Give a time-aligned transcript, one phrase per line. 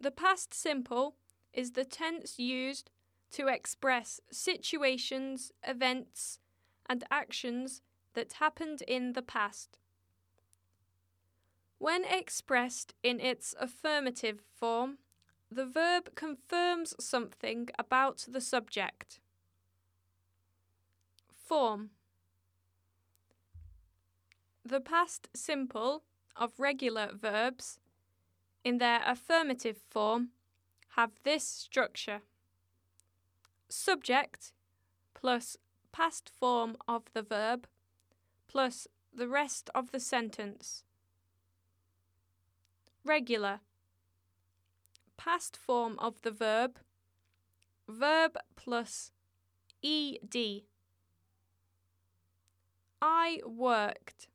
[0.00, 1.16] The past simple
[1.52, 2.90] is the tense used
[3.32, 6.38] to express situations, events,
[6.88, 7.82] and actions
[8.14, 9.78] that happened in the past.
[11.78, 14.98] When expressed in its affirmative form,
[15.50, 19.20] the verb confirms something about the subject.
[21.32, 21.90] Form
[24.64, 26.02] The past simple
[26.36, 27.78] of regular verbs,
[28.68, 30.28] in their affirmative form,
[30.88, 32.20] have this structure
[33.70, 34.52] subject
[35.14, 35.56] plus
[35.90, 37.66] past form of the verb
[38.46, 40.84] plus the rest of the sentence.
[43.06, 43.60] Regular
[45.16, 46.78] past form of the verb
[47.88, 49.12] verb plus
[49.82, 50.36] ed.
[53.00, 54.28] I worked.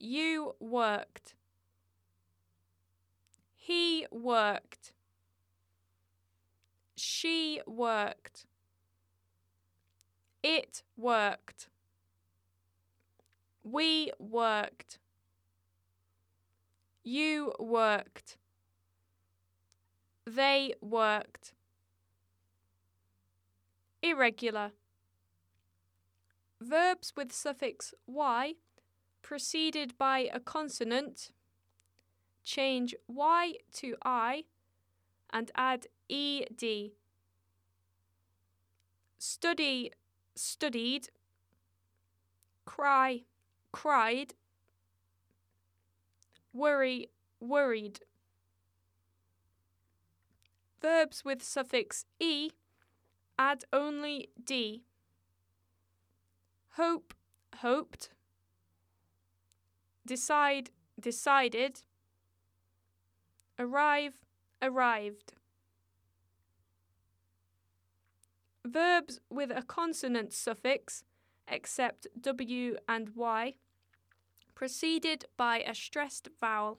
[0.00, 1.36] You worked.
[3.68, 4.94] He worked.
[6.96, 8.46] She worked.
[10.42, 11.68] It worked.
[13.62, 14.98] We worked.
[17.04, 18.38] You worked.
[20.24, 21.52] They worked.
[24.02, 24.72] Irregular.
[26.58, 28.54] Verbs with suffix y
[29.20, 31.32] preceded by a consonant
[32.48, 34.44] change y to i
[35.30, 36.62] and add ed.
[39.18, 39.92] Study,
[40.34, 41.10] studied.
[42.64, 43.24] Cry,
[43.70, 44.32] cried.
[46.54, 48.00] Worry, worried.
[50.80, 52.52] Verbs with suffix e
[53.38, 54.84] add only d.
[56.76, 57.12] Hope,
[57.56, 58.10] hoped.
[60.06, 61.82] Decide, decided.
[63.58, 64.18] Arrive,
[64.62, 65.32] arrived.
[68.64, 71.02] Verbs with a consonant suffix,
[71.48, 73.54] except w and y,
[74.54, 76.78] preceded by a stressed vowel.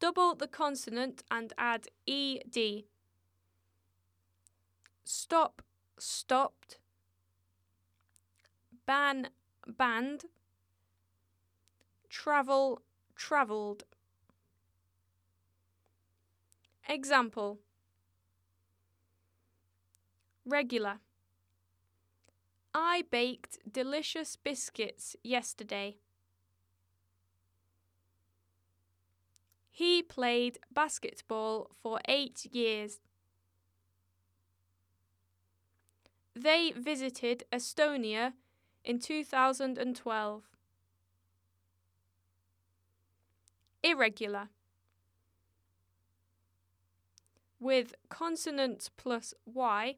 [0.00, 2.84] Double the consonant and add ed.
[5.04, 5.62] Stop,
[5.98, 6.78] stopped.
[8.86, 9.28] Ban,
[9.66, 10.24] banned.
[12.08, 12.82] Travel,
[13.14, 13.84] travelled.
[16.90, 17.60] Example
[20.44, 20.98] Regular.
[22.74, 25.98] I baked delicious biscuits yesterday.
[29.70, 32.98] He played basketball for eight years.
[36.34, 38.32] They visited Estonia
[38.84, 40.42] in 2012.
[43.84, 44.48] Irregular.
[47.60, 49.96] With consonant plus y,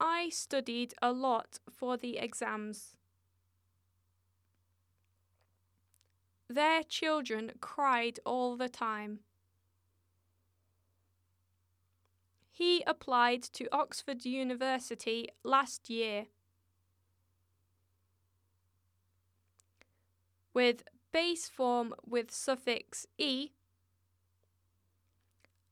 [0.00, 2.96] I studied a lot for the exams.
[6.48, 9.20] Their children cried all the time.
[12.50, 16.26] He applied to Oxford University last year.
[20.52, 23.50] With base form with suffix e,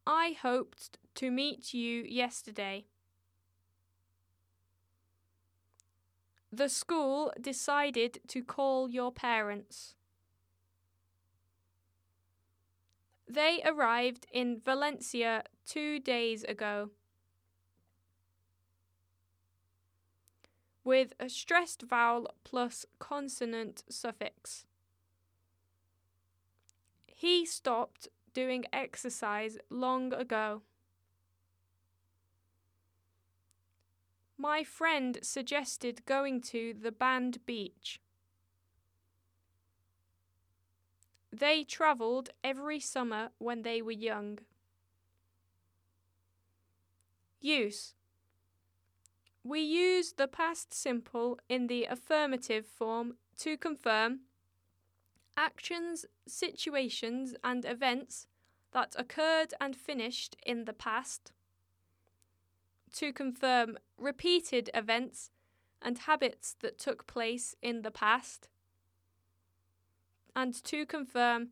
[0.07, 2.87] I hoped to meet you yesterday.
[6.51, 9.95] The school decided to call your parents.
[13.29, 16.91] They arrived in Valencia two days ago.
[20.85, 24.67] With a stressed vowel plus consonant suffix.
[27.07, 30.63] He stopped doing exercise long ago.
[34.39, 38.01] My friend suggested going to the Band Beach.
[41.33, 44.41] They travelled every summer when they were young.
[47.41, 47.95] Use
[49.45, 54.21] We use the past simple in the affirmative form to confirm
[55.37, 58.27] actions, situations, and events
[58.73, 61.33] that occurred and finished in the past,
[62.95, 65.31] to confirm repeated events
[65.81, 68.49] and habits that took place in the past,
[70.35, 71.49] and to confirm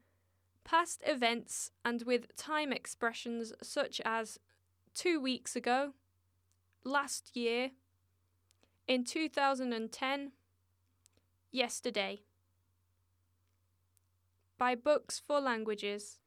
[0.65, 4.39] past events and with time expressions such as
[4.95, 5.93] two weeks ago,
[6.85, 7.71] last year,
[8.87, 10.33] in 2010,
[11.53, 12.23] yesterday.
[14.59, 16.19] by Books for Languages.